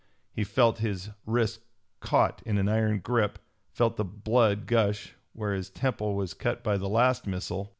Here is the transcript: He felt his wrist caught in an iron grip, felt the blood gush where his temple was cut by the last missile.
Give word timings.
He 0.33 0.43
felt 0.43 0.79
his 0.79 1.11
wrist 1.27 1.61
caught 1.99 2.41
in 2.43 2.57
an 2.57 2.67
iron 2.67 3.01
grip, 3.01 3.37
felt 3.69 3.97
the 3.97 4.03
blood 4.03 4.65
gush 4.65 5.13
where 5.33 5.53
his 5.53 5.69
temple 5.69 6.15
was 6.15 6.33
cut 6.33 6.63
by 6.63 6.77
the 6.77 6.89
last 6.89 7.27
missile. 7.27 7.69